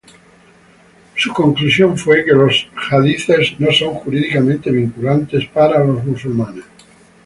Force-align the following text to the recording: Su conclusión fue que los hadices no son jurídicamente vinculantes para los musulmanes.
Su 1.15 1.31
conclusión 1.31 1.95
fue 1.95 2.25
que 2.25 2.31
los 2.31 2.67
hadices 2.89 3.59
no 3.59 3.71
son 3.71 3.93
jurídicamente 3.93 4.71
vinculantes 4.71 5.45
para 5.49 5.83
los 5.83 6.03
musulmanes. 6.03 6.63